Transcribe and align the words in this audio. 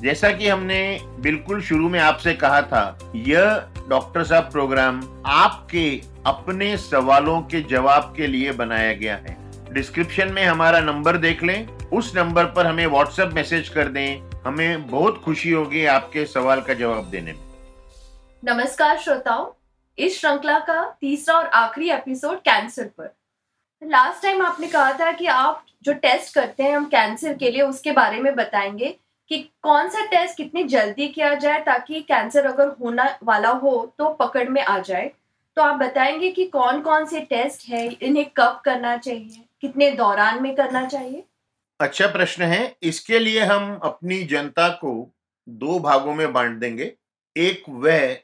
जैसा 0.00 0.30
कि 0.30 0.48
हमने 0.48 1.00
बिल्कुल 1.02 1.62
शुरू 1.62 1.88
में 1.88 2.00
आपसे 2.00 2.34
कहा 2.34 2.62
था, 2.62 3.12
यह 3.14 3.68
डॉक्टर 3.88 4.24
साहब 4.24 4.50
प्रोग्राम 4.52 5.22
आपके 5.26 6.02
अपने 6.26 6.76
सवालों 6.76 7.42
के 7.42 7.60
जवाब 7.60 8.14
के 8.16 8.26
लिए 8.26 8.52
बनाया 8.52 8.92
गया 8.92 9.16
है। 9.16 9.36
डिस्क्रिप्शन 9.72 10.32
में 10.32 10.44
हमारा 10.44 10.80
नंबर 10.80 11.16
देख 11.16 11.42
लें। 11.42 11.68
उस 11.68 12.12
नंबर 12.16 12.44
पर 12.44 12.66
हमें 12.66 12.86
व्हाट्सएप 12.86 13.30
मैसेज 13.32 13.68
कर 13.68 13.88
दें। 13.88 14.30
हमें 14.46 14.90
बहुत 14.90 15.22
खुशी 15.24 15.50
होगी 15.50 15.86
आपके 15.86 16.24
सवाल 16.24 16.60
का 16.60 16.74
जवाब 16.74 17.04
देने 17.04 17.32
में। 17.32 17.40
नमस्कार 18.44 18.98
श्रोताओं, 18.98 19.52
इस 19.98 20.20
श्रृंखला 20.20 20.58
का 20.58 20.96
तीसरा 21.00 21.34
और 21.34 21.46
आखिरी 21.46 21.90
एपिसोड 21.90 22.38
कैंसर 22.38 22.84
पर। 22.84 23.16
लास्ट 23.84 24.22
टाइम 24.22 24.46
आपने 24.46 24.66
कहा 24.66 24.92
था 24.92 25.12
कि 25.12 25.26
आप 25.26 25.64
जो 25.82 25.92
टेस्ट 25.92 26.34
करते 26.34 26.62
हैं, 26.62 26.76
हम 26.76 26.84
कैंसर 26.84 27.34
के 27.34 27.50
लिए 27.50 27.62
उसके 27.62 27.92
बारे 27.92 28.20
में 28.20 28.34
बताएँगे। 28.34 28.96
कि 29.30 29.38
कौन 29.62 29.88
सा 29.88 30.04
टेस्ट 30.06 30.36
कितनी 30.36 30.62
जल्दी 30.64 31.08
किया 31.08 31.34
जाए 31.34 31.60
ताकि 31.60 32.00
कैंसर 32.00 32.46
अगर 32.46 32.68
होना 32.80 33.18
वाला 33.22 33.50
हो 33.50 33.94
तो 33.98 34.08
पकड़ 34.14 34.48
में 34.48 34.62
आ 34.62 34.78
जाए? 34.78 35.10
तो 35.56 35.62
आप 35.62 35.74
बताएँगे 35.74 36.30
कि 36.30 36.44
कौन 36.46 36.80
कौन 36.80 37.04
से 37.04 37.20
टेस्ट 37.20 37.68
है, 37.68 37.86
इन्हें 37.92 38.26
कब 38.36 38.60
करना 38.64 38.96
चाहिए, 38.96 39.44
कितने 39.60 39.90
दौरान 39.90 40.42
में 40.42 40.54
करना 40.54 40.86
चाहिए? 40.86 41.24
अच्छा 41.80 42.06
प्रश्न 42.06 42.42
है। 42.42 42.76
इसके 42.82 43.18
लिए 43.18 43.40
हम 43.40 43.74
अपनी 43.82 44.22
जनता 44.24 44.68
को 44.68 45.14
दो 45.48 45.78
भागों 45.78 46.14
में 46.14 46.32
बांट 46.32 46.58
देंगे। 46.58 46.92
एक 47.36 47.64
वह 47.68 48.16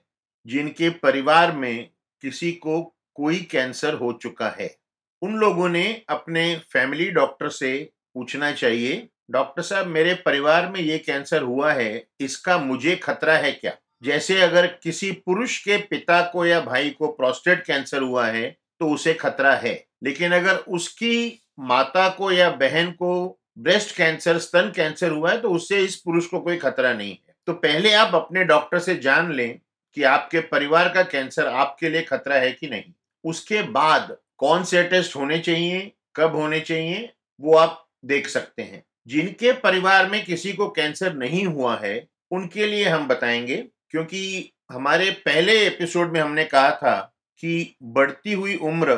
जिनके 0.46 0.90
परिवार 0.90 1.52
में 1.52 1.88
किसी 2.22 2.52
को 2.52 2.82
कोई 3.14 3.40
कैंसर 3.40 3.94
हो 3.94 4.12
चुका 4.12 4.48
है। 4.60 4.74
उन 5.22 5.34
लोगों 5.34 5.68
ने 5.68 6.02
अपने 6.08 6.56
फैमिली 6.72 7.10
डॉक्टर 7.10 7.48
से 7.48 7.90
पूछना 8.14 8.52
चाहिए 8.52 9.08
डॉक्टर 9.30 9.62
साहब, 9.62 9.86
मेरे 9.86 10.14
परिवार 10.14 10.68
में 10.68 10.80
ये 10.80 10.98
कैंसर 10.98 11.42
हुआ 11.42 11.72
है, 11.72 12.06
इसका 12.20 12.58
मुझे 12.58 12.96
खतरा 12.96 13.36
है 13.36 13.52
क्या? 13.52 13.72
जैसे 14.02 14.40
अगर 14.42 14.66
किसी 14.82 15.10
पुरुष 15.26 15.58
के 15.64 15.76
पिता 15.76 16.20
को 16.22 16.44
या 16.46 16.60
भाई 16.60 16.90
को 16.90 17.08
प्रोस्टेट 17.08 17.64
कैंसर 17.64 18.02
हुआ 18.02 18.26
है 18.26 18.56
तो 18.80 18.88
उसे 18.88 19.14
खतरा 19.14 19.54
है। 19.54 19.74
लेकिन 20.02 20.32
अगर 20.32 20.56
उसकी 20.56 21.40
माता 21.60 22.08
को 22.08 22.30
या 22.32 22.50
बहन 22.50 22.90
को 22.90 23.40
ब्रेस्ट 23.58 23.96
कैंसर 23.96 24.38
स्तन 24.38 24.72
कैंसर 24.76 25.10
हुआ 25.10 25.30
है 25.30 25.40
तो 25.40 25.50
उससे 25.50 25.78
इस 25.78 25.96
पुरुष 25.96 26.26
को 26.26 26.40
कोई 26.40 26.56
खतरा 26.56 26.92
नहीं 26.92 27.10
है। 27.10 27.34
तो 27.46 27.52
पहले 27.52 27.92
आप 27.92 28.14
अपने 28.14 28.44
डॉक्टर 28.44 28.78
से 28.78 28.94
जान 28.96 29.32
लें 29.32 29.58
कि 29.96 30.02
आपके 30.02 30.40
परिवार 30.40 30.88
का 30.88 31.02
कैंसर 31.02 31.46
आपके 31.46 31.88
लिए 31.88 32.02
खतरा 32.02 32.36
है 32.36 32.52
कि 32.52 32.66
नहीं। 32.66 32.92
उसके 33.24 33.62
बाद 33.62 34.16
कौन 34.38 34.64
से 34.64 34.82
टेस्ट 34.82 35.16
होने 35.16 35.38
चाहिए, 35.38 35.92
कब 36.16 36.34
होने 36.36 36.60
चाहिए, 36.60 37.12
वो 37.40 37.56
आप 37.56 37.86
देख 38.04 38.28
सकते 38.28 38.62
हैं। 38.62 38.82
जिनके 39.06 39.52
परिवार 39.52 40.10
में 40.10 40.24
किसी 40.24 40.52
को 40.52 40.68
कैंसर 40.68 41.14
नहीं 41.14 41.46
हुआ 41.46 41.76
है, 41.76 42.06
उनके 42.30 42.66
लिए 42.66 42.84
हम 42.84 43.08
बताएँगे, 43.08 43.56
क्योंकि 43.90 44.52
हमारे 44.72 45.10
पहले 45.10 45.66
एपिसोड 45.66 46.12
में 46.12 46.20
हमने 46.20 46.44
कहा 46.44 46.70
था 46.70 47.14
कि 47.38 47.76
बढ़ती 47.82 48.32
हुई 48.32 48.56
उम्र 48.56 48.94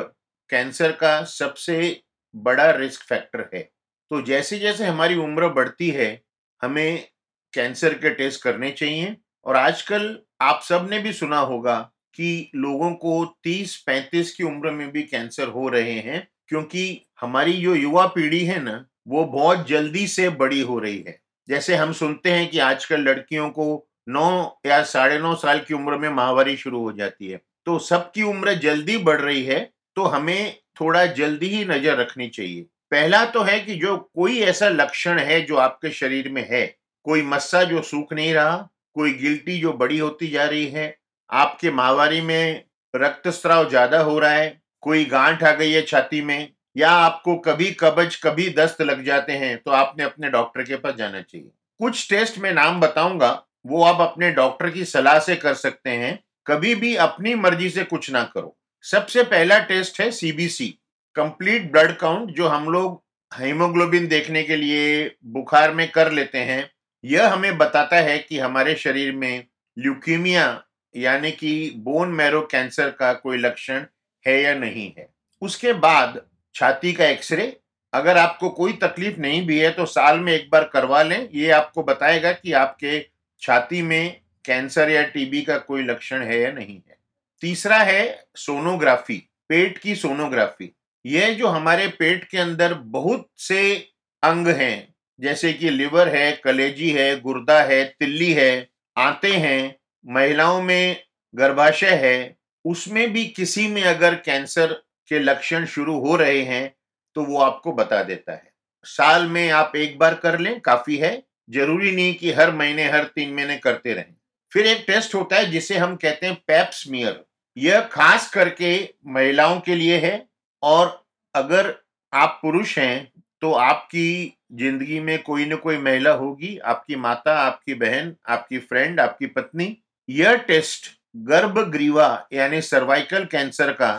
कैंसर 0.49 0.91
का 0.91 1.23
सबसे 1.23 2.01
बड़ा 2.35 2.71
रिस्क 2.71 3.01
फैक्टर 3.01 3.49
है। 3.53 3.69
तो 4.09 4.21
जैसे 4.21 4.59
जैसे 4.59 4.85
हमारी 4.85 5.15
उम्र 5.15 5.49
बढ़ती 5.49 5.89
है, 5.89 6.21
हमें 6.61 7.07
कैंसर 7.53 7.93
के 7.93 8.09
टेस्ट 8.09 8.43
करने 8.43 8.71
चाहिए, 8.71 9.17
और 9.45 9.55
आजकल 9.55 10.19
आप 10.41 10.61
सबने 10.63 10.99
भी 10.99 11.13
सुना 11.13 11.39
होगा 11.39 11.91
कि 12.13 12.51
लोगों 12.55 12.91
को 12.93 13.37
30-35 13.43 14.35
की 14.35 14.43
उम्र 14.43 14.71
में 14.71 14.91
भी 14.91 15.03
कैंसर 15.03 15.47
हो 15.47 15.69
रहे 15.69 15.99
हैं, 15.99 16.27
क्योंकि 16.47 17.05
हमारी 17.21 17.53
जो 17.53 17.75
युवा 17.75 18.07
पीढ़ी 18.07 18.45
है 18.45 18.63
ना 18.63 18.85
वो 19.07 19.23
बहुत 19.25 19.67
जल्दी 19.67 20.05
से 20.07 20.29
बड़ी 20.31 20.61
हो 20.61 20.79
रही 20.79 21.03
है। 21.07 21.19
जैसे 21.47 21.75
हम 21.75 21.91
सुनते 21.93 22.31
हैं 22.31 22.49
कि 22.49 22.59
आजकल 22.59 23.01
लड़कियों 23.01 23.49
को 23.49 23.87
नौ 24.09 24.59
या 24.65 24.81
साढ़े 24.85 25.19
नौ 25.19 25.33
साल 25.35 25.59
की 25.59 25.73
उम्र 25.73 25.97
में 25.97 26.09
माहवारी 26.09 26.55
शुरू 26.57 26.79
हो 26.79 26.91
जाती 26.91 27.27
है। 27.27 27.41
तो 27.65 27.77
सबकी 27.79 28.23
उम्र 28.23 28.53
जल्दी 28.55 28.97
बढ़ 28.99 29.21
रही 29.21 29.43
है 29.43 29.59
तो 29.95 30.03
हमें 30.05 30.55
थोड़ा 30.81 31.05
जल्दी 31.07 31.47
ही 31.47 31.63
नज़र 31.65 31.97
रखनी 31.97 32.27
चाहिए। 32.27 32.61
पहला 32.91 33.23
तो 33.25 33.41
है 33.41 33.59
कि 33.59 33.75
जो 33.75 33.95
कोई 34.15 34.39
ऐसा 34.41 34.67
लक्षण 34.69 35.19
है 35.19 35.41
जो 35.41 35.55
आपके 35.57 35.89
शरीर 35.91 36.29
में 36.29 36.45
है, 36.49 36.65
कोई 37.05 37.21
मस्सा 37.23 37.63
जो 37.63 37.81
सूख 37.81 38.13
नहीं 38.13 38.33
रहा, 38.33 38.57
कोई 38.95 39.13
गिल्टी 39.13 39.59
जो 39.59 39.73
बड़ी 39.73 39.97
होती 39.97 40.27
जा 40.27 40.45
रही 40.45 40.67
है, 40.67 40.95
आपके 41.29 41.71
माहवारी 41.71 42.21
में 42.21 42.63
रक्तस्राव 42.93 43.69
ज़्यादा 43.69 43.99
हो 43.99 44.17
रहा 44.19 44.31
है, 44.31 44.61
कोई 44.81 45.05
गांठ 45.05 45.43
आ 45.43 45.51
गई 45.51 45.71
है 45.71 45.81
छाती 45.81 46.21
में 46.21 46.49
या 46.77 46.89
आपको 46.91 47.35
कभी 47.37 47.71
कब्ज, 47.71 48.15
कभी 48.15 48.49
दस्त 48.49 48.81
लग 48.81 49.03
जाते 49.05 49.33
हैं 49.33 49.57
तो 49.57 49.71
आपने 49.71 50.03
अपने 50.03 50.29
डॉक्टर 50.29 50.63
के 50.63 50.75
पास 50.75 50.95
जाना 50.95 51.21
चाहिए। 51.21 51.49
कुछ 51.79 52.09
टेस्ट 52.09 52.37
में 52.37 52.51
नाम 52.53 52.79
बताऊँगा, 52.81 53.31
वो 53.65 53.83
आप 53.83 54.01
अपने 54.01 54.31
डॉक्टर 54.31 54.69
की 54.69 54.85
सलाह 54.85 55.19
से 55.19 55.35
कर 55.35 55.53
सकते 55.55 55.89
हैं। 55.89 56.17
कभी 56.47 56.75
भी 56.75 56.95
अपनी 56.95 57.33
मर्ज़ी 57.35 57.69
से 57.69 57.83
कुछ 57.83 58.09
ना 58.11 58.23
करो। 58.25 58.55
सबसे 58.83 59.23
पहला 59.23 59.57
टेस्ट 59.59 59.99
है 60.01 60.09
सीबीसी 60.11 60.67
कंप्लीट 61.15 61.71
ब्लड 61.71 61.95
काउंट 61.97 62.29
जो 62.29 62.47
हम 62.47 62.69
लोग 62.69 63.03
हीमोग्लोबिन 63.31 64.07
देखने 64.07 64.43
के 64.43 64.55
लिए 64.55 65.17
बुखार 65.25 65.73
में 65.73 65.89
कर 65.91 66.11
लेते 66.11 66.37
हैं। 66.39 66.69
यह 67.03 67.33
हमें 67.33 67.57
बताता 67.57 67.95
है 67.95 68.17
कि 68.19 68.39
हमारे 68.39 68.75
शरीर 68.75 69.15
में 69.15 69.45
ल्यूकीमिया 69.77 70.63
यानी 70.95 71.31
कि 71.31 71.71
बोन 71.77 72.09
मैरो 72.09 72.41
कैंसर 72.41 72.89
का 72.89 73.11
कोई 73.13 73.37
लक्षण 73.37 73.85
है 74.25 74.41
या 74.41 74.53
नहीं 74.55 74.91
है। 74.97 75.09
उसके 75.41 75.73
बाद 75.73 76.21
छाती 76.55 76.93
का 76.93 77.05
एक्सरे, 77.05 77.55
अगर 77.93 78.17
आपको 78.17 78.49
कोई 78.49 78.73
तकलीफ़ 78.73 79.19
नहीं 79.19 79.45
भी 79.47 79.59
है 79.59 79.69
तो 79.71 79.85
साल 79.85 80.19
में 80.19 80.31
एक 80.33 80.49
बार 80.51 80.63
करवा 80.63 81.01
लें। 81.03 81.29
ये 81.33 81.49
आपको 81.51 81.83
बताएगा 81.83 82.31
कि 82.31 82.53
आपके 82.53 82.99
छाती 83.41 83.81
में 83.81 84.19
कैंसर 84.45 84.89
या 84.89 85.03
टीबी 85.03 85.41
का 85.41 85.57
कोई 85.57 85.83
लक्षण 85.83 86.23
है 86.23 86.39
या 86.41 86.51
नहीं 86.51 86.75
है। 86.75 86.97
तीसरा 87.43 87.77
है 87.77 88.25
सोनोग्राफी, 88.35 89.17
पेट 89.49 89.77
की 89.77 89.95
सोनोग्राफी। 89.95 90.71
यह 91.05 91.33
जो 91.33 91.47
हमारे 91.47 91.87
पेट 91.89 92.23
के 92.23 92.37
अंदर 92.37 92.73
बहुत 92.73 93.27
से 93.37 93.75
अंग 94.23 94.47
हैं, 94.47 94.93
जैसे 95.19 95.53
कि 95.53 95.69
लिवर 95.69 96.07
है, 96.07 96.31
कलेजी 96.43 96.89
है, 96.91 97.19
गुर्दा 97.19 97.61
है, 97.61 97.83
तिल्ली 97.99 98.31
है, 98.33 98.67
आते 98.97 99.31
हैं, 99.33 99.75
महिलाओं 100.05 100.61
में 100.61 101.03
गर्भाशय 101.33 101.95
है, 101.95 102.35
उसमें 102.65 103.11
भी 103.13 103.25
किसी 103.27 103.67
में 103.67 103.83
अगर 103.83 104.15
कैंसर 104.15 104.75
के 105.09 105.19
लक्षण 105.19 105.65
शुरू 105.67 105.97
हो 105.99 106.15
रहे 106.15 106.41
हैं 106.43 106.73
तो 107.15 107.23
वो 107.23 107.39
आपको 107.41 107.71
बता 107.73 108.01
देता 108.03 108.33
है। 108.33 108.51
साल 108.85 109.27
में 109.27 109.49
आप 109.51 109.75
एक 109.75 109.97
बार 109.99 110.15
कर 110.15 110.39
लें, 110.39 110.59
काफ़ी 110.61 110.97
है। 110.97 111.23
ज़रूरी 111.49 111.91
नहीं 111.91 112.13
कि 112.15 112.31
हर 112.31 112.51
महीने, 112.53 112.83
हर 112.85 113.03
तीन 113.05 113.33
महीने 113.33 113.57
करते 113.57 113.93
रहें। 113.93 114.13
फिर 114.51 114.65
एक 114.67 114.83
टेस्ट 114.87 115.15
होता 115.15 115.35
है, 115.35 115.49
जिसे 115.51 115.77
हम 115.77 115.95
कहते 115.95 116.25
हैं 116.25 116.35
पैप्समियर 116.47 117.23
यह 117.57 117.81
खास 117.91 118.29
करके 118.31 118.77
महिलाओं 119.07 119.59
के 119.59 119.75
लिए 119.75 119.97
है 119.99 120.25
और 120.63 121.05
अगर 121.35 121.73
आप 122.13 122.39
पुरुष 122.41 122.77
हैं 122.79 123.11
तो 123.41 123.51
आपकी 123.53 124.33
ज़िंदगी 124.53 124.99
में 124.99 125.21
कोई 125.23 125.45
न 125.45 125.55
कोई 125.55 125.77
महिला 125.77 126.11
होगी। 126.11 126.57
आपकी 126.57 126.95
माता, 126.97 127.33
आपकी 127.37 127.73
बहन, 127.75 128.15
आपकी 128.27 128.57
फ्रेंड 128.59 128.99
आपकी 128.99 129.25
पत्नी। 129.27 129.75
यह 130.09 130.35
टेस्ट 130.37 130.89
गर्भ 131.25 131.59
ग्रीवा 131.71 132.27
यानी 132.33 132.61
सर्वाइकल 132.63 133.25
कैंसर 133.25 133.71
का 133.71 133.91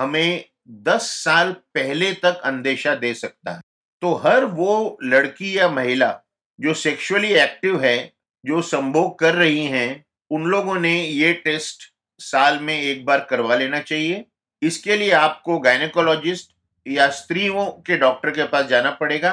हमें 0.00 0.44
10 0.84 1.10
साल 1.14 1.52
पहले 1.74 2.12
तक 2.14 2.40
अंदेशा 2.44 2.94
दे 2.96 3.12
सकता 3.14 3.52
है। 3.52 3.60
तो 4.02 4.14
हर 4.16 4.44
वो 4.44 4.98
लड़की 5.04 5.56
या 5.58 5.68
महिला 5.70 6.18
जो 6.58 6.74
सेक्सुअली 6.74 7.32
एक्टिव 7.34 7.82
है, 7.82 8.12
जो 8.44 8.62
संभोग 8.62 9.18
कर 9.18 9.34
रही 9.34 9.64
हैं, 9.66 10.04
उन 10.30 10.44
लोगों 10.44 10.78
ने 10.80 10.94
ये 11.02 11.32
टेस्ट 11.34 11.82
साल 12.20 12.58
में 12.58 12.74
एक 12.74 13.04
बार 13.04 13.26
करवा 13.30 13.56
लेना 13.56 13.80
चाहिए। 13.80 14.24
इसके 14.62 14.96
लिए 14.96 15.10
आपको 15.12 15.58
गायनेकोलॉजिस्ट 15.58 16.54
या 16.86 17.08
स्त्रियों 17.10 17.66
के 17.86 17.96
डॉक्टर 17.96 18.30
के 18.30 18.44
पास 18.44 18.66
जाना 18.66 18.90
पड़ेगा। 18.92 19.30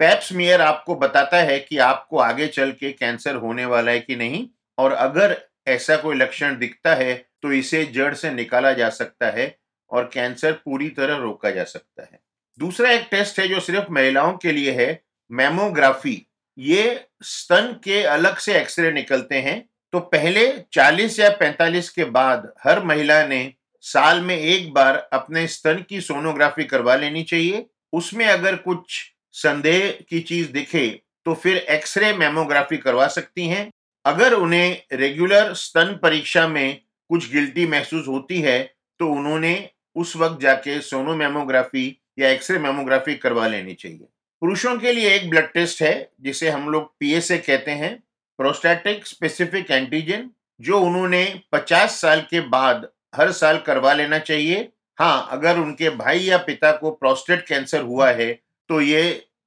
पैप्समियर 0.00 0.60
आपको 0.62 0.94
बताता 0.96 1.36
है 1.38 1.58
कि 1.60 1.78
आपको 1.78 2.18
आगे 2.18 2.46
चल 2.48 2.72
के 2.72 2.92
कैंसर 2.92 3.34
होने 3.36 3.64
वाला 3.66 3.92
है 3.92 4.00
कि 4.00 4.16
नहीं, 4.16 4.46
और 4.78 4.92
अगर 4.92 5.36
ऐसा 5.68 5.96
कोई 5.96 6.16
लक्षण 6.16 6.58
दिखता 6.58 6.94
है 6.94 7.14
तो 7.42 7.52
इसे 7.52 7.84
जड़ 7.86 8.12
से 8.14 8.30
निकाला 8.30 8.72
जा 8.72 8.88
सकता 8.90 9.30
है। 9.30 9.46
और 9.90 10.10
कैंसर 10.14 10.52
पूरी 10.54 10.88
तरह 10.88 11.16
रोका 11.16 11.50
जा 11.50 11.64
सकता 11.64 12.02
है। 12.02 12.20
दूसरा 12.58 12.90
एक 12.90 13.06
टेस्ट 13.10 13.38
है 13.40 13.48
जो 13.48 13.60
सिर्फ़ 13.60 13.90
महिलाओं 13.90 14.32
के 14.32 14.52
लिए 14.52 14.72
है, 14.72 15.02
मैमोग्राफी। 15.30 16.22
ये 16.58 17.04
स्तन 17.22 17.72
के 17.84 18.02
अलग 18.02 18.36
से 18.36 18.54
एक्सरे 18.54 18.90
निकलते 18.92 19.40
हैं 19.40 19.68
तो 19.92 20.00
पहले 20.00 20.46
40 20.72 21.18
या 21.20 21.28
45 21.30 21.88
के 21.90 22.04
बाद 22.04 22.52
हर 22.64 22.82
महिला 22.84 23.26
ने 23.26 23.52
साल 23.84 24.20
में 24.20 24.36
एक 24.36 24.72
बार 24.72 24.96
अपने 25.12 25.46
स्तन 25.46 25.84
की 25.88 26.00
सोनोग्राफी 26.00 26.64
करवा 26.64 26.96
लेनी 26.96 27.22
चाहिए। 27.22 27.64
उसमें 27.92 28.24
अगर 28.26 28.56
कुछ 28.56 29.00
संदेह 29.34 29.90
की 30.08 30.20
चीज़ 30.20 30.50
दिखे 30.52 30.88
तो 31.26 31.34
फिर 31.34 31.56
एक्सरे 31.56 32.12
मेमोग्राफी 32.12 32.76
करवा 32.76 33.06
सकती 33.08 33.46
हैं। 33.48 33.70
अगर 34.04 34.34
उन्हें 34.34 34.82
रेगुलर 34.92 35.52
स्तन 35.54 35.98
परीक्षा 36.02 36.46
में 36.48 36.80
कुछ 37.10 37.30
गिल्टी 37.32 37.66
महसूस 37.66 38.06
होती 38.08 38.40
है 38.40 38.62
तो 39.00 39.08
उन्होंने 39.08 39.54
उस 39.98 40.16
वक्त 40.16 40.40
जाके 40.40 40.80
सोनो 40.80 41.14
मेमोग्राफी 41.16 41.86
या 42.18 42.28
एक्सरे 42.30 42.58
मेमोग्राफी 42.58 43.14
करवा 43.14 43.46
लेनी 43.46 43.74
चाहिए। 43.74 44.06
पुरुषों 44.42 44.76
के 44.78 44.92
लिए 44.92 45.14
एक 45.14 45.28
ब्लड 45.30 45.52
टेस्ट 45.52 45.82
है, 45.82 46.10
जिसे 46.20 46.50
हम 46.50 46.68
लोग 46.68 46.92
पीएसए 47.00 47.38
कहते 47.38 47.70
हैं 47.70 47.94
प्रोस्टैटिक 48.38 49.06
स्पेसिफिक 49.06 49.70
एंटीजन 49.70 50.28
जो 50.60 50.80
उन्होंने 50.80 51.24
50 51.52 52.00
साल 52.00 52.20
के 52.20 52.40
बाद 52.48 52.88
हर 53.16 53.32
साल 53.32 53.58
करवा 53.58 53.92
लेना 53.92 54.18
चाहिए। 54.20 54.68
हाँ 54.98 55.28
अगर 55.30 55.58
उनके 55.58 55.90
भाई 55.96 56.18
या 56.18 56.38
पिता 56.38 56.72
को 56.72 56.90
प्रोस्टेट 56.90 57.46
कैंसर 57.46 57.82
हुआ 57.82 58.10
है 58.10 58.32
तो 58.70 58.80
ये 58.80 59.02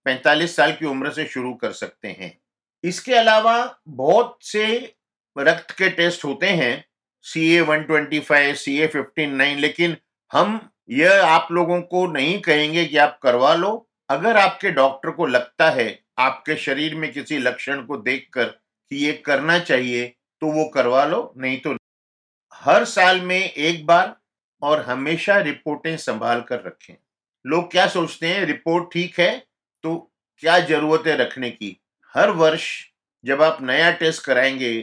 45 0.06 0.56
साल 0.56 0.72
की 0.72 0.86
उम्र 0.86 1.12
से 1.12 1.26
शुरू 1.26 1.54
कर 1.54 1.72
सकते 1.72 2.08
हैं। 2.10 2.38
इसके 2.84 3.14
अलावा 3.14 3.58
बहुत 3.88 4.38
से 4.42 4.64
रक्त 5.36 5.72
के 5.72 5.90
टेस्ट 5.90 6.26
होते 6.26 6.48
हैं 6.48 6.74
C 7.26 7.54
A 7.56 7.60
one 7.62 7.84
twenty 7.84 8.20
five 8.20 8.56
C 8.56 8.78
A 8.80 8.88
fifteen 8.88 9.36
nine 9.36 9.60
लेकिन 9.60 9.98
हम 10.32 10.60
यह 10.90 11.26
आप 11.26 11.48
लोगों 11.52 11.82
को 11.84 12.06
नहीं 12.08 12.40
कहेंगे 12.42 12.86
कि 12.86 12.98
आप 12.98 13.20
करवा 13.24 13.54
लो। 13.56 13.88
अगर 14.10 14.38
आपके 14.38 14.72
डॉक्टर 14.72 15.12
को 15.12 15.26
लगता 15.26 15.70
है, 15.70 16.00
आपके 16.20 16.56
शरीर 16.58 16.96
में 16.96 17.12
किसी 17.14 17.38
लक्षण 17.40 17.82
को 17.86 17.98
देखकर 18.00 18.46
कि 18.46 18.96
ये 18.98 19.14
करना 19.26 19.58
चाहिए 19.60 20.06
तो 20.42 20.52
वो 20.52 20.66
करवा 20.70 21.04
लो, 21.06 21.34
नहीं 21.38 21.60
तो 21.60 21.76
हर 22.54 22.86
साल 22.86 23.22
में 23.22 23.40
एक 23.40 23.86
बार 23.86 24.16
और 24.62 24.82
हमेशा 24.82 25.38
रिपोर्टें 25.40 25.96
संभाल 25.98 26.42
कर 26.42 26.62
रखें। 26.64 26.96
लोग 27.46 27.72
क्या 27.72 27.88
सोचते 27.88 28.28
हैं, 28.28 28.46
रिपोर्ट 28.46 28.92
ठीक 28.94 29.20
है 29.20 29.38
तो 29.84 29.96
क्या 30.44 30.60
ज़रूरत 30.62 31.08
है 31.08 31.16
रखने 31.18 31.50
की? 31.52 31.78
हर 32.16 32.30
वर्ष 32.32 32.68
जब 33.24 33.42
आप 33.42 33.58
नया 33.62 33.92
टेस्ट 33.94 34.24
कराएँगे 34.26 34.80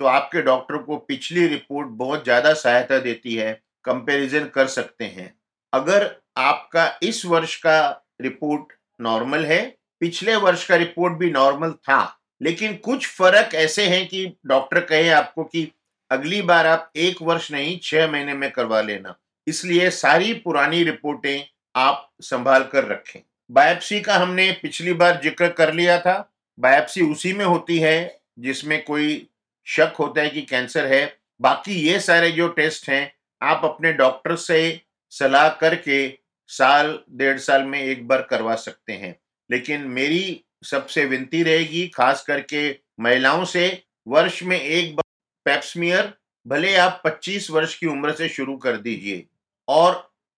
तो 0.00 0.04
आपके 0.06 0.42
डॉक्टर 0.42 0.76
को 0.78 0.96
पिछली 0.98 1.46
रिपोर्ट 1.46 1.88
बहुत 1.96 2.24
ज़्यादा 2.24 2.52
सहायता 2.54 2.98
देती 2.98 3.34
है। 3.34 3.60
कंपैरिजन 3.84 4.44
कर 4.44 4.66
सकते 4.66 5.04
हैं। 5.04 5.34
अगर 5.72 6.10
आपका 6.36 6.98
इस 7.02 7.24
वर्ष 7.26 7.56
का 7.56 7.88
रिपोर्ट 8.20 8.72
नॉर्मल 9.00 9.44
है, 9.44 9.62
पिछले 10.00 10.36
वर्ष 10.36 10.66
का 10.68 10.76
रिपोर्ट 10.76 11.14
भी 11.14 11.30
नॉर्मल 11.30 11.72
था, 11.72 12.16
लेकिन 12.40 12.76
कुछ 12.76 13.06
फ़र्क 13.08 13.54
ऐसे 13.54 13.86
हैं 13.86 14.06
कि 14.08 14.26
डॉक्टर 14.46 14.80
कहे 14.80 15.08
आपको 15.10 15.44
कि 15.44 15.70
अगली 16.10 16.40
बार 16.42 16.66
आप 16.66 16.90
एक 16.96 17.22
वर्ष 17.22 17.50
नहीं, 17.52 17.78
छह 17.82 18.10
महीने 18.12 18.34
में 18.34 18.50
करवा 18.50 18.80
लेना। 18.80 19.14
इसलिए 19.46 19.90
सारी 19.90 20.32
पुरानी 20.34 20.82
रिपोर्टें 20.84 21.42
आप 21.74 22.10
संभाल 22.20 22.64
कर 22.64 22.84
रखें। 22.84 23.20
बायोप्सी 23.50 24.00
का 24.00 24.16
हमने 24.16 24.50
पिछली 24.52 24.92
बार 24.92 25.20
ज़िक्र 25.22 25.48
कर 25.48 25.72
लिया 25.74 25.98
था। 26.00 26.32
बायोप्सी 26.58 27.02
उसी 27.02 27.32
में 27.32 27.44
होती 27.44 27.78
है 27.78 28.20
जिसमें 28.38 28.82
कोई 28.84 29.26
शक 29.66 29.94
होता 29.98 30.20
है 30.20 30.30
कि 30.30 30.42
कैंसर 30.42 30.86
है। 30.86 31.04
बाकी 31.40 31.74
ये 31.80 31.98
सारे 32.00 32.30
जो 32.30 32.48
टेस्ट 32.48 32.88
हैं 32.88 33.12
आप 33.40 33.60
अपने 33.64 33.92
डॉक्टर 33.94 34.36
से 34.36 34.80
सलाह 35.12 35.48
करके 35.60 36.08
साल, 36.50 36.98
डेढ़ 37.10 37.38
साल 37.38 37.64
में 37.64 37.80
एक 37.80 38.06
बार 38.08 38.22
करवा 38.30 38.54
सकते 38.56 38.92
हैं। 38.92 39.16
लेकिन 39.50 39.86
मेरी 39.88 40.44
सबसे 40.64 41.04
विनती 41.04 41.42
रहेगी, 41.42 41.86
खास 41.88 42.22
करके 42.22 42.70
महिलाओं 43.00 43.44
से, 43.44 43.82
वर्ष 44.08 44.42
में 44.42 44.60
एक 44.60 44.94
बार 44.96 45.04
पेप्समियर 45.46 46.12
भले 46.46 46.74
आप 46.76 47.00
25 47.04 47.50
वर्ष 47.50 47.74
की 47.74 47.86
उम्र 47.86 48.12
से 48.12 48.28
शुरू 48.28 48.56
कर 48.56 48.76
दीजिए 48.78 49.24
और 49.68 49.94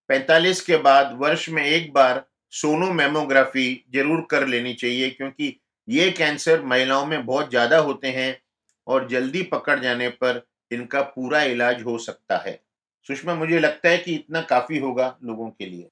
45 0.09 0.61
के 0.61 0.77
बाद 0.77 1.15
वर्ष 1.19 1.47
में 1.49 1.63
एक 1.63 1.91
बार 1.93 2.23
सोनो 2.53 2.91
मेमोग्राफी 2.93 3.83
ज़रूर 3.93 4.25
कर 4.31 4.47
लेनी 4.47 4.73
चाहिए, 4.73 5.09
क्योंकि 5.09 5.59
ये 5.87 6.09
कैंसर 6.11 6.61
महिलाओं 6.63 7.05
में 7.05 7.25
बहुत 7.25 7.49
ज़्यादा 7.49 7.77
होते 7.77 8.07
हैं 8.09 8.37
और 8.87 9.07
जल्दी 9.07 9.41
पकड़ 9.43 9.79
जाने 9.79 10.09
पर 10.09 10.41
इनका 10.71 11.01
पूरा 11.01 11.41
इलाज 11.43 11.81
हो 11.83 11.97
सकता 11.97 12.37
है। 12.37 12.59
सुषमा 13.07 13.35
मुझे 13.35 13.59
लगता 13.59 13.89
है 13.89 13.97
कि 13.97 14.15
इतना 14.15 14.41
काफ़ी 14.41 14.77
होगा 14.77 15.17
लोगों 15.23 15.49
के 15.49 15.65
लिए। 15.65 15.83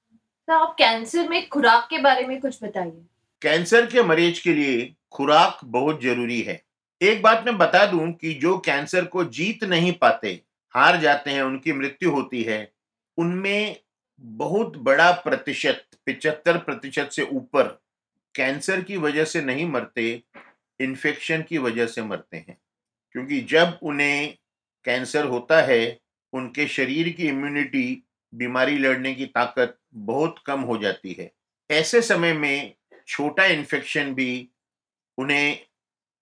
तो 0.46 0.52
आप 0.52 0.74
कैंसर 0.78 1.28
में 1.28 1.48
खुराक 1.48 1.86
के 1.90 1.98
बारे 1.98 2.26
में 2.26 2.40
कुछ 2.40 2.64
बताइए। 2.64 3.04
कैंसर 3.42 3.86
के 3.86 4.02
मरीज़ 4.02 4.42
के 4.42 4.54
लिए 4.54 4.94
खुराक 5.12 5.60
बहुत 5.64 6.02
ज़रूरी 6.02 6.42
है। 6.42 6.62
एक 7.02 7.22
बात 7.22 7.44
मैं 7.46 7.58
बता 7.58 7.86
दूँ 7.86 8.12
कि 8.12 8.34
जो 8.34 8.58
कैंसर 8.58 9.04
को 9.04 9.24
जीत 9.24 9.64
नहीं 9.64 9.92
पाते 9.92 10.42
हार 10.74 10.96
जाते 10.96 11.30
हैं 11.30 11.42
उनकी 11.42 11.72
मृत्यु 11.72 12.10
होती 12.10 12.42
है 12.42 12.72
उनमें 13.16 13.76
बहुत 14.20 14.76
बड़ा 14.76 15.12
प्रतिशत 15.12 15.84
पिचहत्तर 16.06 16.58
प्रतिशत 16.58 17.08
से 17.12 17.22
ऊपर 17.22 17.82
कैंसर 18.34 18.80
की 18.80 18.96
वजह 18.96 19.24
से 19.24 19.40
नहीं 19.40 19.66
मरते 19.66 20.22
इन्फेक्शन 20.80 21.42
की 21.42 21.58
वजह 21.58 21.86
से 21.86 22.02
मरते 22.02 22.36
हैं। 22.36 22.58
क्योंकि 23.12 23.40
जब 23.40 23.78
उन्हें 23.82 24.38
कैंसर 24.84 25.24
होता 25.24 25.62
है 25.62 26.01
उनके 26.32 26.66
शरीर 26.66 27.08
की 27.08 27.28
इम्यूनिटी 27.28 28.04
बीमारी 28.34 28.78
लड़ने 28.78 29.14
की 29.14 29.26
ताकत 29.26 29.78
बहुत 29.94 30.42
कम 30.46 30.60
हो 30.60 30.78
जाती 30.78 31.12
है। 31.12 31.32
ऐसे 31.70 32.02
समय 32.02 32.32
में 32.32 32.74
छोटा 33.08 33.44
इन्फेक्शन 33.44 34.14
भी 34.14 34.48
उन्हें 35.18 35.66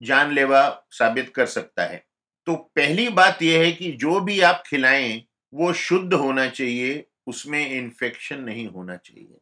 जानलेवा 0.03 0.83
साबित 0.91 1.29
कर 1.29 1.45
सकता 1.45 1.83
है। 1.83 2.05
तो 2.45 2.55
पहली 2.55 3.09
बात 3.09 3.41
यह 3.41 3.59
है 3.59 3.71
कि 3.71 3.91
जो 3.91 4.19
भी 4.19 4.41
आप 4.41 4.63
खिलाएँ, 4.67 5.25
वो 5.53 5.73
शुद्ध 5.73 6.13
होना 6.13 6.47
चाहिए, 6.47 7.05
उसमें 7.27 7.69
इन्फेक्शन 7.69 8.39
नहीं 8.39 8.67
होना 8.67 8.95
चाहिए। 8.95 9.37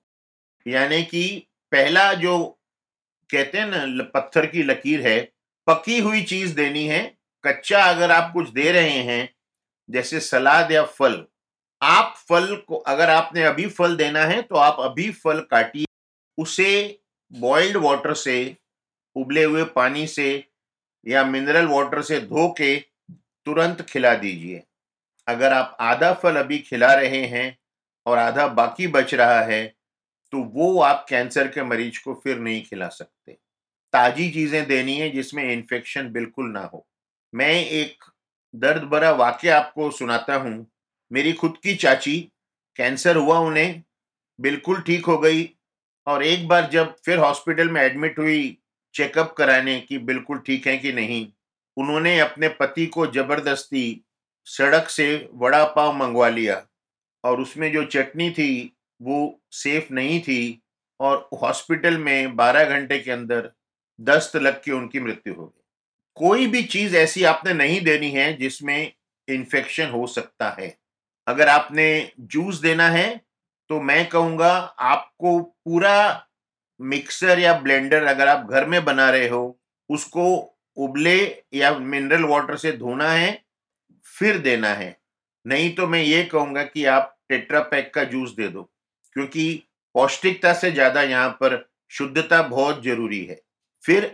यानी 0.67 1.03
कि 1.03 1.47
पहला 1.71 2.13
जो 2.13 2.59
कहते 3.31 3.57
हैं 3.57 3.65
ना 3.65 4.03
पत्थर 4.03 4.45
की 4.45 4.63
लकीर 4.63 5.07
है, 5.07 5.33
पकी 5.67 5.99
हुई 5.99 6.21
चीज़ 6.21 6.55
देनी 6.55 6.87
है, 6.87 7.17
कच्चा 7.43 7.83
अगर 7.83 8.11
आप 8.11 8.33
कुछ 8.33 8.49
दे 8.49 8.71
रहे 8.71 8.89
हैं 8.89 9.35
जैसे 9.89 10.19
सलाद 10.19 10.71
या 10.71 10.83
फल। 10.85 11.23
आप 11.81 12.15
फल 12.19 12.55
को, 12.57 12.75
अगर 12.77 13.09
आपने 13.09 13.43
अभी 13.43 13.67
फल 13.69 13.95
देना 13.97 14.23
है 14.25 14.41
तो 14.41 14.55
आप 14.57 14.77
अभी 14.81 15.09
फल 15.13 15.39
काटिए। 15.41 15.85
उसे 16.37 16.99
बॉइल्ड 17.31 17.77
वाटर 17.77 18.13
से, 18.15 18.55
उबले 19.15 19.43
हुए 19.43 19.63
पानी 19.65 20.05
से 20.07 20.43
या 21.05 21.23
मिनरल 21.25 21.67
वाटर 21.67 22.01
से 22.01 22.19
धो 22.21 22.47
के 22.53 22.75
तुरंत 23.47 23.81
खिला 23.81 24.13
दीजिए। 24.15 24.63
अगर 25.27 25.53
आप 25.53 25.77
आधा 25.81 26.13
फल 26.13 26.35
अभी 26.35 26.57
खिला 26.59 26.93
रहे 26.93 27.25
हैं 27.27 27.57
और 28.05 28.17
आधा 28.17 28.47
बाकी 28.49 28.87
बच 28.89 29.13
रहा 29.13 29.41
है 29.41 29.65
तो 30.33 30.39
वो 30.53 30.79
आप 30.81 31.05
कैंसर 31.09 31.47
के 31.47 31.63
मरीज़ 31.63 31.99
को 32.03 32.13
फिर 32.23 32.39
नहीं 32.39 32.61
खिला 32.63 32.87
सकते। 32.89 33.31
ताजी 33.93 34.29
चीज़ें 34.31 34.67
देनी 34.67 34.97
है 34.97 35.09
जिसमें 35.09 35.43
इन्फेक्शन 35.45 36.11
बिल्कुल 36.11 36.49
ना 36.49 36.63
हो। 36.63 36.85
मैं 37.33 37.53
एक 37.55 38.03
दर्द 38.53 38.83
भरा 38.83 39.11
वाक्य 39.11 39.49
आपको 39.49 39.89
सुनाता 39.91 40.35
हूँ। 40.35 40.65
मेरी 41.11 41.33
खुद 41.33 41.57
की 41.63 41.75
चाची, 41.75 42.19
कैंसर 42.79 43.15
हुआ 43.15 43.39
उन्हें, 43.39 43.83
बिल्कुल 44.39 44.81
ठीक 44.81 45.05
हो 45.05 45.17
गई 45.17 45.49
और 46.07 46.23
एक 46.23 46.47
बार 46.47 46.69
जब 46.69 46.95
फिर 47.05 47.17
हॉस्पिटल 47.17 47.69
में 47.69 47.81
एडमिट 47.81 48.19
हुई 48.19 48.57
चेकअप 48.95 49.33
कराने 49.37 49.79
की 49.79 49.97
बिल्कुल 49.97 50.39
ठीक 50.39 50.67
है 50.67 50.77
कि 50.77 50.93
नहीं, 50.93 51.27
उन्होंने 51.77 52.19
अपने 52.19 52.47
पति 52.49 52.85
को 52.85 53.05
ज़बरदस्ती 53.07 54.05
सड़क 54.47 54.89
से 54.89 55.29
वड़ा 55.33 55.63
पाव 55.65 55.95
मंगवा 55.97 56.29
लिया 56.29 56.61
और 57.23 57.41
उसमें 57.41 57.71
जो 57.71 57.83
चटनी 57.85 58.29
थी 58.31 58.75
वो 59.01 59.19
सेफ़ 59.51 59.93
नहीं 59.93 60.19
थी 60.21 60.61
और 60.99 61.27
हॉस्पिटल 61.41 61.97
में 61.97 62.35
12 62.35 62.69
घंटे 62.69 62.99
के 62.99 63.11
अंदर 63.11 63.51
दस्त 63.99 64.35
लग 64.35 64.61
के 64.63 64.71
उनकी 64.71 64.99
मृत्यु 64.99 65.33
हो 65.33 65.45
गई। 65.45 65.58
कोई 66.19 66.47
भी 66.47 66.63
चीज़ 66.65 66.95
ऐसी 66.97 67.23
आपने 67.25 67.53
नहीं 67.53 67.81
देनी 67.81 68.09
है 68.11 68.31
जिसमें 68.37 68.91
इन्फेक्शन 69.27 69.89
हो 69.89 70.05
सकता 70.07 70.49
है। 70.59 70.75
अगर 71.27 71.49
आपने 71.49 72.11
जूस 72.21 72.59
देना 72.61 72.87
है 72.89 73.09
तो 73.69 73.79
मैं 73.81 74.07
कहूँगा 74.09 74.51
आपको 74.81 75.39
पूरा 75.39 76.25
मिक्सर 76.79 77.39
या 77.39 77.53
ब्लेंडर 77.55 78.03
अगर 78.05 78.27
आप 78.27 78.47
घर 78.49 78.65
में 78.65 78.83
बना 78.85 79.09
रहे 79.09 79.27
हो, 79.27 79.59
उसको 79.89 80.55
उबले 80.77 81.17
या 81.53 81.71
मिनरल 81.73 82.23
वाटर 82.23 82.55
से 82.57 82.71
धोना 82.73 83.09
है, 83.09 83.41
फिर 84.15 84.37
देना 84.39 84.67
है। 84.69 84.95
नहीं 85.45 85.73
तो 85.75 85.87
मैं 85.87 86.01
ये 86.01 86.23
कहूँगा 86.25 86.63
कि 86.63 86.85
आप 86.87 87.15
टेट्रा 87.29 87.59
पैक 87.61 87.93
का 87.93 88.03
जूस 88.05 88.31
दे 88.31 88.47
दो, 88.47 88.61
क्योंकि 89.15 89.63
पौष्टिकता 89.95 90.53
से 90.53 90.71
ज़्यादा 90.71 91.01
यहाँ 91.03 91.29
पर 91.33 91.63
शुद्धता 91.91 92.41
बहुत 92.43 92.83
ज़रूरी 92.83 93.23
है। 93.25 93.39
फिर 93.83 94.05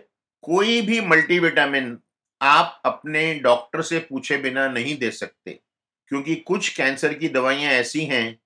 कोई 0.45 0.81
भी 0.81 0.99
मल्टीविटामिन 1.01 1.97
आप 2.41 2.81
अपने 2.85 3.33
डॉक्टर 3.35 3.81
से 3.81 3.99
पूछे 3.99 4.37
बिना 4.37 4.67
नहीं 4.67 4.97
दे 4.97 5.11
सकते, 5.11 5.59
क्योंकि 6.11 6.35
कुछ 6.37 6.69
कैंसर 6.69 7.13
की 7.13 7.29
दवाइयाँ 7.29 7.71
ऐसी 7.73 8.03
हैं 8.05 8.37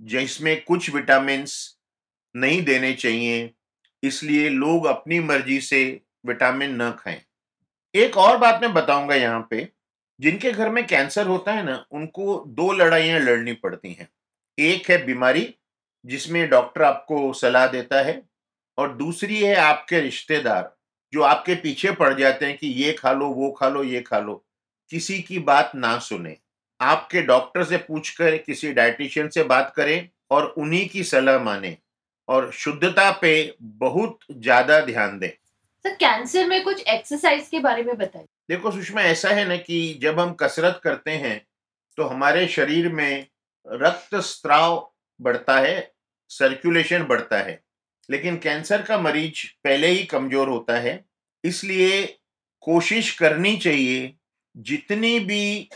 जिसमें 0.00 0.62
कुछ 0.64 0.90
विटामिन 0.90 1.44
नहीं 2.34 2.62
देने 2.64 2.92
चाहिए, 2.94 3.50
इसलिए 4.02 4.48
लोग 4.48 4.86
अपनी 4.86 5.18
मर्ज़ी 5.20 5.60
से 5.60 6.00
विटामिन 6.26 6.82
न 6.82 6.90
खाएँ। 6.98 7.20
एक 7.94 8.16
और 8.16 8.36
बात 8.38 8.60
मैं 8.62 8.72
बताऊँगा 8.74 9.14
यहाँ 9.14 9.46
पे, 9.50 9.68
जिनके 10.20 10.52
घर 10.52 10.70
में 10.70 10.86
कैंसर 10.86 11.26
होता 11.26 11.52
है 11.52 11.64
ना, 11.64 11.84
उनको 11.92 12.44
दो 12.48 12.72
लड़ाइयाँ 12.72 13.20
लड़नी 13.20 13.52
पड़ती 13.54 13.92
हैं। 13.92 14.08
एक 14.58 14.90
है 14.90 15.04
बीमारी, 15.06 15.54
जिसमें 16.04 16.48
डॉक्टर 16.50 16.82
आपको 16.82 17.32
सलाह 17.32 17.66
देता 17.66 18.02
है, 18.02 18.22
और 18.78 18.92
दूसरी 18.96 19.38
है 19.38 19.54
आपके 19.56 20.00
रिश्तेदार। 20.00 20.72
जो 21.12 21.22
आपके 21.22 21.54
पीछे 21.54 21.90
पड़ 21.92 22.12
जाते 22.14 22.46
हैं 22.46 22.56
कि 22.58 22.66
ये 22.66 22.92
खा 22.92 23.12
लो 23.12 23.26
वो 23.28 23.50
खा 23.50 23.68
लो 23.68 23.82
ये 23.84 24.00
खा 24.00 24.18
लो 24.18 24.42
किसी 24.90 25.20
की 25.22 25.38
बात 25.40 25.72
ना 25.74 25.98
सुने। 25.98 26.36
आपके 26.80 27.22
डॉक्टर 27.22 27.64
से 27.64 27.76
पूछ 27.78 28.10
कर 28.10 28.36
किसी 28.36 28.72
डाइटिशियन 28.72 29.28
से 29.28 29.42
बात 29.44 29.72
करें 29.76 30.08
और 30.30 30.46
उन्हीं 30.58 30.88
की 30.88 31.04
सलाह 31.04 31.38
माने 31.38 31.76
और 32.28 32.50
शुद्धता 32.52 33.10
पे 33.12 33.32
बहुत 33.60 34.18
ज़्यादा 34.32 34.80
ध्यान 34.80 35.18
दें। 35.18 35.30
सर 35.84 35.94
कैंसर 35.94 36.46
में 36.46 36.62
कुछ 36.64 36.82
एक्सरसाइज 36.84 37.48
के 37.48 37.60
बारे 37.60 37.82
में 37.82 37.96
बताइए। 37.98 38.26
देखो 38.48 38.70
सुषमा 38.70 39.02
ऐसा 39.02 39.28
है 39.28 39.46
ना 39.48 39.56
कि 39.56 39.98
जब 40.02 40.20
हम 40.20 40.32
कसरत 40.34 40.80
करते 40.84 41.10
हैं 41.10 41.40
तो 41.98 42.04
हमारे 42.04 42.46
शरीर 42.48 42.92
में 42.92 43.26
रक्त 43.66 44.14
स्त्राव 44.16 44.92
बढ़ता 45.20 45.58
है 45.58 45.90
सर्कुलेशन 46.30 47.02
बढ़ता 47.04 47.38
है। 47.38 47.60
लेकिन 48.10 48.36
कैंसर 48.36 48.82
का 48.82 48.98
मरीज़ 48.98 49.46
पहले 49.64 49.88
ही 49.88 50.04
कमज़ोर 50.04 50.48
होता 50.48 50.78
है, 50.78 51.04
इसलिए 51.44 52.02
कोशिश 52.62 53.10
करनी 53.18 53.56
चाहिए 53.56 54.12
जितनी 54.56 55.18
भी 55.20 55.68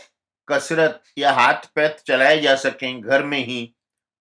कसरत 0.47 1.01
या 1.17 1.31
हाथ 1.31 1.65
पैथ 1.75 2.03
चलाए 2.07 2.39
जा 2.41 2.55
सकें 2.55 3.01
घर 3.01 3.23
में 3.23 3.39
ही, 3.39 3.73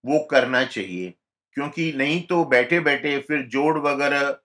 वो 0.04 0.18
करना 0.30 0.64
चाहिए। 0.64 1.12
क्योंकि 1.56 1.92
नहीं 1.92 2.20
तो 2.22 2.44
बैठे 2.44 2.80
बैठे 2.80 3.18
फिर 3.18 3.42
जोड़ 3.46 3.78
वगैरह 3.78 4.36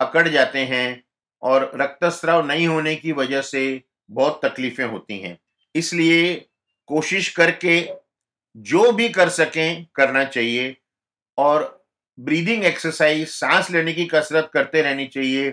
अकड़ 0.00 0.28
जाते 0.28 0.58
हैं 0.58 1.02
और 1.42 1.70
रक्तस्राव 1.74 2.46
नहीं 2.46 2.66
होने 2.66 2.94
की 2.96 3.12
वजह 3.12 3.40
से 3.42 3.82
बहुत 4.10 4.40
तकलीफें 4.44 4.84
होती 4.84 5.18
हैं। 5.18 5.38
इसलिए 5.74 6.34
कोशिश 6.90 7.28
करके 7.36 7.80
जो 8.56 8.90
भी 8.92 9.08
कर 9.08 9.28
सकें 9.28 9.86
करना 9.94 10.24
चाहिए 10.24 10.76
और 11.38 11.64
ब्रीदिंग 12.18 12.64
एक्सरसाइज 12.64 13.28
सांस 13.28 13.70
लेने 13.70 13.92
की 13.92 14.04
कसरत 14.04 14.50
करते 14.52 14.82
रहनी 14.82 15.06
चाहिए 15.06 15.50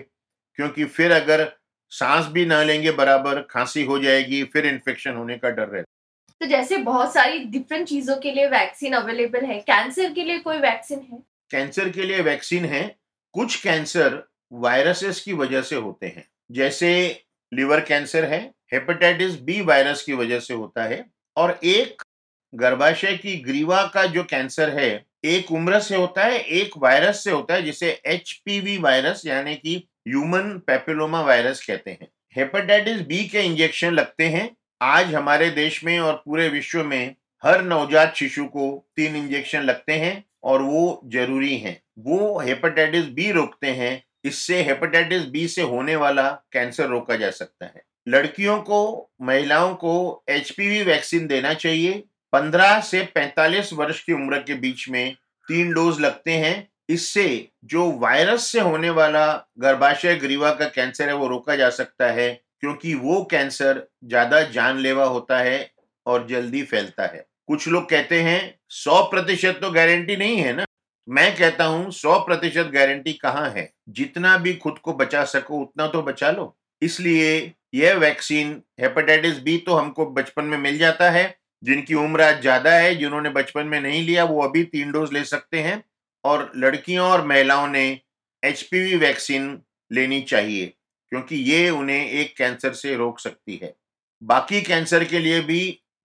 क्योंकि 0.58 0.84
फिर 0.84 1.12
अगर 1.12 1.50
सांस 1.92 2.26
भी 2.26 2.46
ना 2.46 2.62
लेंगे 2.62 2.90
बराबर 2.90 3.40
खांसी 3.40 3.84
हो 3.84 3.98
जाएगी 3.98 4.42
फिर 4.44 4.66
इन्फेक्शन 4.66 5.14
होने 5.14 5.36
का 5.36 5.50
डर 5.50 5.68
रहता 5.68 5.92
तो 6.40 6.46
जैसे 6.46 6.76
बहुत 6.76 7.14
सारी 7.14 7.38
डिफरेंट 7.38 7.86
चीज़ों 7.88 8.16
के 8.16 8.32
लिए 8.32 8.46
वैक्सीन 8.46 8.92
अवेलेबल 8.92 9.44
है 9.44 9.58
कैंसर 9.60 10.12
के 10.12 10.24
लिए 10.24 10.38
कोई 10.38 10.58
वैक्सीन 10.58 10.98
है? 11.12 11.18
कैंसर 11.50 11.88
के 11.88 12.02
लिए 12.02 12.20
वैक्सीन 12.20 12.64
है 12.64 12.96
कुछ 13.34 13.62
कैंसर 13.62 14.22
वायरसेस 14.52 15.20
की 15.20 15.32
वजह 15.32 15.62
से 15.62 15.76
होते 15.76 16.06
हैं 16.06 16.28
जैसे 16.50 16.90
लिवर 17.52 17.80
कैंसर 17.80 18.24
है 18.24 18.40
हेपेटाइटिस 18.72 19.40
बी 19.40 19.60
वायरस 19.60 20.02
की 20.02 20.12
वजह 20.12 20.40
से 20.40 20.54
होता 20.54 20.84
है 20.84 21.04
और 21.36 21.58
एक 21.64 22.02
गर्भाशय 22.52 23.16
की 23.16 23.36
ग्रीवा 23.36 23.82
का 23.86 24.04
जो 24.06 24.24
कैंसर 24.24 24.70
है 24.70 24.90
एक 25.24 25.52
उम्र 25.52 25.80
से 25.80 25.96
होता 25.96 26.24
है, 26.24 26.38
एक 26.38 26.70
वायरस 26.78 27.24
से 27.24 27.30
होता 27.30 27.54
है, 27.54 27.62
जिसे 27.62 28.02
एच 28.06 28.42
वायरस 28.80 29.22
यानी 29.26 29.54
कि 29.54 29.88
ह्यूमन 30.08 30.58
पेपिलोमा 30.66 31.20
वायरस 31.20 31.66
कहते 31.66 31.90
हैं। 31.90 32.08
हेपेटाइटिस 32.36 33.00
बी 33.00 33.24
के 33.24 33.40
इंजेक्शन 33.40 33.92
लगते 33.92 34.24
हैं। 34.24 34.56
आज 34.82 35.14
हमारे 35.14 35.50
देश 35.50 35.84
में 35.84 36.00
और 36.00 36.22
पूरे 36.24 36.48
विश्व 36.48 36.84
में 36.84 37.14
हर 37.44 37.64
नवजात 37.64 38.14
शिशु 38.16 38.44
को 38.44 38.88
तीन 38.96 39.16
इंजेक्शन 39.16 39.62
लगते 39.62 39.92
हैं 39.92 40.24
और 40.42 40.62
वो 40.62 41.02
ज़रूरी 41.06 41.56
हैं। 41.58 41.82
वो 41.98 42.38
हेपेटाइटिस 42.40 43.04
बी 43.04 43.32
रोकते 43.32 43.66
हैं। 43.66 44.04
इससे 44.24 44.62
हेपेटाइटिस 44.62 45.24
बी 45.24 45.48
से 45.48 45.62
होने 45.62 45.96
वाला 45.96 46.30
कैंसर 46.52 46.86
रोका 46.86 47.16
जा 47.16 47.30
सकता 47.30 47.66
है। 47.66 47.82
लड़कियों 48.08 48.60
को, 48.60 49.10
महिलाओं 49.22 49.74
को 49.74 50.24
एचपीवी 50.28 50.82
वैक्सीन 50.82 51.26
देना 51.26 51.54
चाहिए। 51.54 52.04
15 52.34 52.80
से 52.80 53.04
45 53.16 53.72
वर्ष 53.72 54.02
की 54.04 54.12
उम्र 54.12 54.38
के 54.38 54.54
बीच 54.54 54.88
में 54.88 55.14
तीन 55.48 55.72
डोज 55.72 56.00
लगते 56.00 56.32
हैं। 56.32 56.68
इससे 56.88 57.48
जो 57.64 57.90
वायरस 57.90 58.44
से 58.44 58.60
होने 58.60 58.90
वाला 58.90 59.26
गर्भाशय 59.58 60.14
ग्रीवा 60.14 60.50
का 60.50 60.64
कैंसर 60.64 61.08
है, 61.08 61.14
वो 61.14 61.28
रोका 61.28 61.56
जा 61.56 61.70
सकता 61.70 62.06
है, 62.06 62.40
क्योंकि 62.60 62.94
वो 62.94 63.22
कैंसर 63.24 63.86
ज़्यादा 64.04 64.40
जानलेवा 64.40 65.04
होता 65.04 65.38
है 65.38 65.70
और 66.06 66.26
जल्दी 66.26 66.62
फैलता 66.62 67.06
है। 67.06 67.24
कुछ 67.46 67.68
लोग 67.68 67.88
कहते 67.90 68.20
हैं, 68.20 68.58
सौ 68.68 69.02
प्रतिशत 69.02 69.58
तो 69.62 69.70
गारंटी 69.70 70.16
नहीं 70.16 70.36
है 70.36 70.52
ना? 70.52 70.64
मैं 71.08 71.36
कहता 71.36 71.64
हूँ, 71.64 71.90
सौ 71.90 72.18
प्रतिशत 72.18 72.70
गारंटी 72.74 73.12
कहाँ 73.12 73.48
है? 73.50 73.70
जितना 73.88 74.36
भी 74.38 74.54
खुद 74.54 74.78
को 74.78 74.92
बचा 74.92 75.24
सको, 75.24 75.58
उतना 75.58 75.86
तो 75.86 76.02
बचा 76.02 76.30
लो। 76.30 76.56
इसलिए 76.82 77.52
यह 77.74 77.94
वैक्सीन 77.94 78.62
हेपेटाइटिस 78.80 79.38
बी 79.38 79.56
तो 79.58 79.74
हमको 79.74 80.06
बचपन 80.06 80.44
में 80.44 80.58
मिल 80.58 80.78
जाता 80.78 81.10
है 81.10 81.43
जिनकी 81.64 81.94
उम्र 81.94 82.22
आज 82.22 82.40
ज़्यादा 82.40 82.70
है 82.70 82.94
जिन्होंने 82.94 83.30
बचपन 83.30 83.66
में 83.66 83.80
नहीं 83.80 84.02
लिया 84.02 84.24
वो 84.24 84.42
अभी 84.42 84.64
तीन 84.64 84.90
डोज 84.92 85.12
ले 85.12 85.24
सकते 85.24 85.58
हैं 85.58 85.82
और 86.24 86.50
लड़कियों 86.56 87.06
और 87.06 87.26
महिलाओं 87.26 87.66
ने 87.68 87.86
एचपीवी 88.42 88.96
वैक्सीन 88.96 89.46
लेनी 89.90 90.20
चाहिए 90.22 90.66
क्योंकि 91.12 91.36
ये 91.36 91.68
उन्हें 91.70 92.10
एक 92.10 92.36
कैंसर 92.36 92.72
से 92.72 92.94
रोक 92.96 93.20
सकती 93.20 93.56
है। 93.62 93.74
बाकी 94.22 94.60
कैंसर 94.60 95.04
के 95.04 95.18
लिए 95.18 95.40
भी 95.40 95.60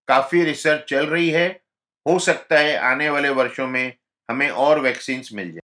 काफ़ी 0.08 0.44
रिसर्च 0.44 0.90
चल 0.90 1.06
रही 1.06 1.30
है। 1.30 1.48
हो 2.06 2.18
सकता 2.20 2.60
है 2.60 2.76
आने 2.86 3.10
वाले 3.10 3.30
वर्षों 3.30 3.68
में 3.68 3.94
हमें 4.30 4.50
और 4.50 4.80
वैक्सीन 4.80 5.24
मिल 5.34 5.52
जाए। 5.52 5.68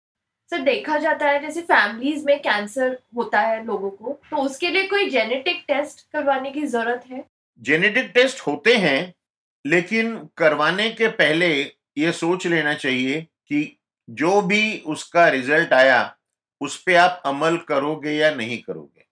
सर 0.50 0.64
देखा 0.64 0.98
जाता 0.98 1.30
है 1.30 1.42
जैसे 1.42 1.62
फैमिलीज़ 1.62 2.26
में 2.26 2.40
कैंसर 2.40 2.98
होता 3.16 3.40
है 3.42 3.64
लोगों 3.66 3.90
को 3.90 4.20
तो 4.32 4.38
उसके 4.38 4.70
लिए 4.70 4.88
कोई 4.88 5.10
जेनेटिक 5.10 5.64
टेस्ट 5.68 6.02
करवाने 6.14 6.52
की 6.52 6.66
ज़रूरत 6.68 7.04
है? 7.12 7.26
जेनेटिक 7.62 8.12
टेस्ट 8.14 8.40
होते 8.42 8.76
हैं 8.78 9.14
लेकिन 9.66 10.30
करवाने 10.38 10.90
के 10.90 11.08
पहले 11.08 11.64
ये 11.98 12.12
सोच 12.12 12.48
लेना 12.48 12.74
चाहिए 12.74 13.22
कि 13.22 13.80
जो 14.10 14.42
भी 14.42 14.80
उसका 14.80 15.28
रिज़ल्ट 15.28 15.74
आया, 15.74 16.16
उस 16.62 16.84
पर 16.84 16.96
आप 16.96 17.22
अमल 17.26 17.58
करोगे 17.58 18.12
या 18.12 18.36
नहीं 18.36 18.58
करोगे। 18.62 19.06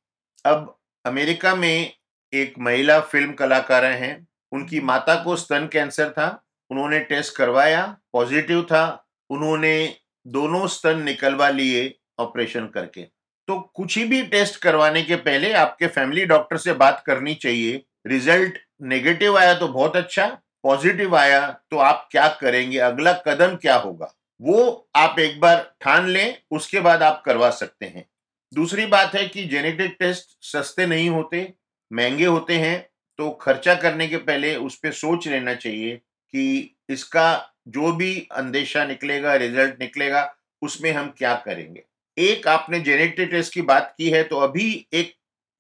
अब 0.46 0.77
अमेरिका 1.06 1.56
में 1.56 1.94
एक 2.34 2.54
महिला 2.60 3.00
फ़िल्म 3.00 3.34
कलाकार 3.34 3.86
हैं, 3.86 4.27
उनकी 4.51 4.80
माता 4.80 5.24
को 5.24 5.36
स्तन 5.36 5.68
कैंसर 5.68 6.10
था, 6.10 6.44
उन्होंने 6.70 7.00
टेस्ट 7.00 7.36
करवाया 7.36 7.98
पॉजिटिव 8.13 8.63
था, 8.63 9.08
उन्होंने 9.30 9.96
दोनों 10.27 10.68
स्तन 10.68 11.01
निकलवा 11.01 11.50
लिए 11.50 12.00
ऑपरेशन 12.20 12.68
करके। 12.68 13.01
तो 13.48 13.72
कुछ 13.74 13.98
ही 13.98 14.06
भी 14.06 14.24
टेस्ट 14.24 14.62
करवाने 14.62 15.04
के 15.04 15.16
पहले 15.16 15.54
आपके 15.54 15.88
फैमिली 15.88 16.25
डॉक्टर 16.25 16.58
से 16.58 16.74
बात 16.74 17.04
करनी 17.06 17.36
चाहिए 17.36 17.84
रिज़ल्ट 18.08 18.58
नेगेटिव 18.84 19.38
आया 19.38 19.54
तो 19.54 19.68
बहुत 19.68 19.96
अच्छा 19.96 20.28
पॉजिटिव 20.64 21.16
आया 21.16 21.48
तो 21.72 21.78
आप 21.80 22.08
क्या 22.12 22.28
करेंगे, 22.42 22.78
अगला 22.80 23.14
कदम 23.28 23.56
क्या 23.56 23.76
होगा? 23.76 24.14
वो 24.40 24.90
आप 24.96 25.20
एक 25.20 25.40
बार 25.40 25.58
ठान 25.82 26.08
लें, 26.08 26.38
उसके 26.52 26.80
बाद 26.80 27.04
आप 27.04 27.22
करवा 27.26 27.50
सकते 27.52 27.86
हैं। 27.86 28.06
दूसरी 28.54 28.86
बात 28.86 29.16
है 29.16 29.26
कि 29.28 29.44
जेनेटिक 29.46 29.96
टेस्ट 30.00 30.38
सस्ते 30.46 30.86
नहीं 30.86 31.10
होते, 31.10 31.54
महँगे 31.92 32.26
होते 32.26 32.58
हैं 32.58 32.80
तो 33.20 33.30
खर्चा 33.32 33.76
करने 33.76 34.08
के 34.08 34.18
पहले 34.20 34.56
उस 34.58 34.76
पर 34.76 34.92
सोच 34.94 35.28
लेना 35.28 35.54
चाहिए 35.56 35.96
कि 35.96 36.76
इसका 36.90 37.54
जो 37.70 37.92
भी 37.92 38.28
अंदेशा 38.32 38.84
निकलेगा, 38.86 39.36
रिज़ल्ट 39.36 39.80
निकलेगा, 39.80 40.34
उसमें 40.62 40.92
हम 40.92 41.14
क्या 41.18 41.34
करेंगे। 41.38 41.84
एक, 42.18 42.48
आपने 42.48 42.80
जेनेटिक 42.80 43.30
टेस्ट 43.32 43.54
की 43.54 43.62
बात 43.64 43.94
की 43.98 44.10
है 44.10 44.24
तो 44.24 44.40
अभी 44.40 44.88
एक 44.94 45.14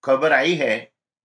खबर 0.03 0.33
आई 0.33 0.53
है 0.55 0.77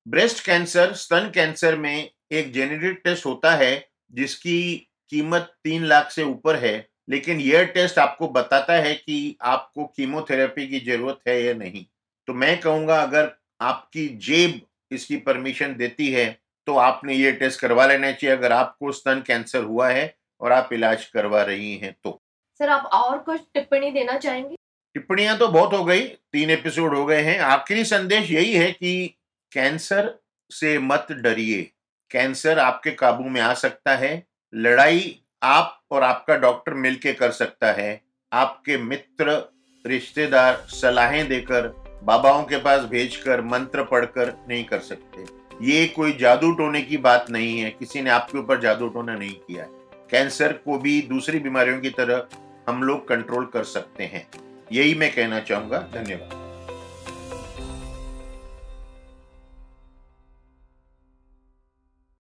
ब्रेस्ट 0.07 0.45
कैंसर 0.45 0.93
स्तन 0.93 1.31
कैंसर 1.35 1.77
में 1.77 2.11
एक 2.33 2.53
जेनेटिक 2.53 3.01
टेस्ट 3.05 3.27
होता 3.27 3.55
है 3.55 3.89
जिसकी 4.13 4.89
कीमत 5.13 5.53
तीन 5.65 5.85
लाख 5.85 6.11
से 6.11 6.23
ऊपर 6.23 6.57
है 6.57 6.75
लेकिन 7.11 7.41
यह 7.41 7.65
टेस्ट 7.65 7.99
आपको 7.99 8.29
बताता 8.29 8.75
है 8.75 8.95
कि 8.95 9.37
आपको 9.43 9.85
कीमोथेरेपी 9.87 10.67
की 10.67 10.81
ज़रूरत 10.81 11.19
है 11.29 11.43
या 11.43 11.55
नहीं। 11.55 11.85
तो 12.29 12.35
मैं 12.35 12.59
कहूँगा 12.61 13.01
अगर 13.03 13.31
आपकी 13.61 14.07
जेब 14.27 14.61
इसकी 14.91 15.17
परमिशन 15.17 15.75
देती 15.77 16.11
है 16.13 16.27
तो 16.67 16.77
आपने 16.77 17.15
ये 17.15 17.33
टेस्ट 17.33 17.61
करवा 17.61 17.87
लेना 17.87 18.13
चाहिए। 18.13 18.37
अगर 18.37 18.53
आपको 18.53 18.93
स्तन 18.93 19.23
कैंसर 19.27 19.65
हुआ 19.65 19.89
है 19.89 20.15
और 20.41 20.53
आप 20.53 20.73
इलाज 20.73 21.05
करवा 21.05 21.43
रही 21.43 21.75
हैं 21.77 21.95
तो। 22.05 22.21
सर 22.61 22.69
आप 22.69 22.91
और 22.95 23.19
कुछ 23.19 23.41
टिप्पणी 23.55 23.91
देना 23.91 24.19
चाहेंगे? 24.19 24.55
टिप्पणियाँ 24.95 25.39
तो 25.39 25.49
बहुत 25.49 25.73
हो 25.73 25.85
गई 25.85 26.07
तीन 26.33 26.51
एपिसोड 26.51 26.95
हो 26.95 27.05
गए 27.07 27.21
हैं। 27.23 27.39
आखिरी 27.41 27.85
संदेश 27.85 28.31
यही 28.31 28.53
है 28.55 28.71
कि 28.73 29.15
कैंसर 29.53 30.19
से 30.51 30.79
मत 30.79 31.07
डरिए। 31.11 31.73
कैंसर 32.11 32.59
आपके 32.59 32.91
काबू 32.91 33.25
में 33.25 33.41
आ 33.41 33.55
सकता 33.55 33.97
है। 33.97 34.27
लड़ाई 34.55 35.23
आप 35.43 35.81
और 35.91 36.03
आपका 36.03 36.37
डॉक्टर 36.37 36.75
मिलके 36.75 37.13
कर 37.13 37.31
सकता 37.31 37.73
है। 37.73 38.03
आपके 38.33 38.77
मित्र, 38.77 39.53
रिश्तेदार 39.87 40.57
सलाहें 40.57 41.29
देकर, 41.29 41.69
बाबाओं 42.05 42.45
के 42.45 42.57
पास 42.57 42.81
भेजकर, 42.81 43.41
मंत्र 43.41 43.85
पढ़कर 43.85 44.45
नहीं 44.49 44.65
कर 44.65 44.79
सकते। 44.79 45.25
ये 45.63 45.87
कोई 45.87 46.13
जादू 46.13 46.53
टोने 46.53 46.83
की 46.83 46.97
बात 46.97 47.31
नहीं 47.31 47.61
है। 47.61 47.71
किसी 47.71 48.03
ने 48.03 48.11
आपके 48.11 48.39
ऊपर 48.39 48.61
जादू 48.61 48.89
टोना 48.89 49.15
नहीं 49.15 49.35
किया 49.35 49.65
है। 49.65 49.71
कैंसर 50.11 50.53
को 50.53 50.79
भी 50.79 51.03
दूसरी 51.03 51.39
बीमारियों 51.39 51.81
की 51.81 51.91
तरह 51.91 52.27
हम 52.69 52.83
लोग 52.83 53.09
कंट्रोल 53.09 53.47
कर 53.47 53.65
सकते 53.65 54.05
हैं। 54.05 54.31
यही 54.73 54.95
मैं 54.95 55.15
कहना 55.15 55.41
चाहूँगा। 55.41 55.79
धन्यवाद। 55.79 56.42